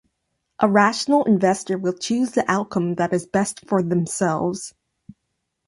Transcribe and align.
A 0.57 0.67
rational 0.67 1.25
investor 1.25 1.77
will 1.77 1.93
choose 1.93 2.31
the 2.31 2.43
outcome 2.49 2.95
that 2.95 3.13
is 3.13 3.27
best 3.27 3.67
for 3.67 3.83
themselves. 3.83 4.73